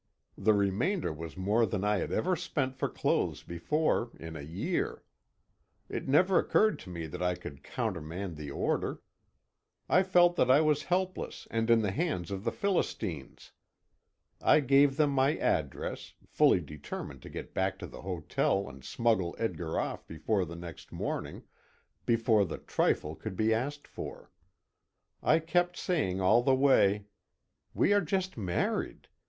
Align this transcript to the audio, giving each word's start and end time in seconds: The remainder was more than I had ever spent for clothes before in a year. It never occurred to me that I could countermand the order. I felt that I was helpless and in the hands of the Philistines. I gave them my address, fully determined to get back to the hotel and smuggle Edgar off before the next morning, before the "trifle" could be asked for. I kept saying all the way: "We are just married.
The 0.35 0.55
remainder 0.55 1.13
was 1.13 1.37
more 1.37 1.67
than 1.67 1.83
I 1.83 1.97
had 1.97 2.11
ever 2.11 2.35
spent 2.35 2.75
for 2.75 2.89
clothes 2.89 3.43
before 3.43 4.09
in 4.19 4.35
a 4.35 4.41
year. 4.41 5.03
It 5.89 6.07
never 6.07 6.39
occurred 6.39 6.79
to 6.79 6.89
me 6.89 7.05
that 7.05 7.21
I 7.21 7.35
could 7.35 7.61
countermand 7.61 8.35
the 8.35 8.49
order. 8.49 9.03
I 9.87 10.01
felt 10.01 10.37
that 10.37 10.49
I 10.49 10.59
was 10.59 10.85
helpless 10.85 11.47
and 11.51 11.69
in 11.69 11.83
the 11.83 11.91
hands 11.91 12.31
of 12.31 12.43
the 12.45 12.51
Philistines. 12.51 13.51
I 14.41 14.59
gave 14.59 14.97
them 14.97 15.11
my 15.11 15.37
address, 15.37 16.15
fully 16.25 16.61
determined 16.61 17.21
to 17.21 17.29
get 17.29 17.53
back 17.53 17.77
to 17.77 17.85
the 17.85 18.01
hotel 18.01 18.67
and 18.67 18.83
smuggle 18.83 19.35
Edgar 19.37 19.79
off 19.79 20.07
before 20.07 20.45
the 20.45 20.55
next 20.55 20.91
morning, 20.91 21.43
before 22.07 22.43
the 22.43 22.57
"trifle" 22.57 23.13
could 23.15 23.35
be 23.35 23.53
asked 23.53 23.87
for. 23.87 24.31
I 25.21 25.37
kept 25.37 25.77
saying 25.77 26.19
all 26.19 26.41
the 26.41 26.55
way: 26.55 27.05
"We 27.75 27.93
are 27.93 28.01
just 28.01 28.35
married. 28.35 29.07